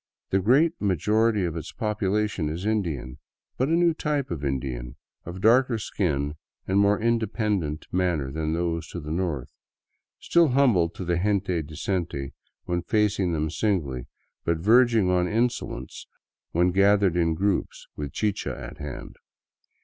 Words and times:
The 0.31 0.39
great 0.39 0.73
majority 0.81 1.45
of 1.45 1.55
its 1.55 1.71
population 1.71 2.49
is 2.49 2.65
Indian, 2.65 3.19
but 3.55 3.67
a 3.69 3.73
new 3.73 3.93
type 3.93 4.31
of 4.31 4.43
Indian, 4.43 4.95
of 5.27 5.41
darker 5.41 5.77
skin 5.77 6.37
and 6.65 6.79
more 6.79 6.99
independent 6.99 7.85
manner 7.91 8.31
than 8.31 8.53
those 8.55 8.87
to 8.87 8.99
the 8.99 9.11
north, 9.11 9.51
still 10.19 10.47
humble 10.47 10.89
to 10.89 11.05
the 11.05 11.17
gente 11.19 11.61
decente 11.61 12.33
when 12.65 12.81
facing 12.81 13.31
them 13.33 13.51
singly, 13.51 14.07
but 14.43 14.57
verging 14.57 15.11
on 15.11 15.27
insolence 15.27 16.07
when 16.51 16.71
gathered 16.71 17.15
in 17.15 17.35
groups 17.35 17.85
with 17.95 18.11
chicha 18.11 18.59
at 18.59 18.79
hand. 18.79 19.17